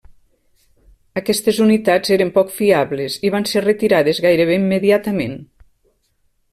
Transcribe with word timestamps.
Aquestes 1.21 1.59
unitats 1.65 2.15
eren 2.17 2.33
poc 2.39 2.55
fiables 2.55 3.19
i 3.29 3.33
van 3.39 3.47
ser 3.53 3.65
retirades 3.69 4.25
gairebé 4.27 4.61
immediatament. 4.65 5.41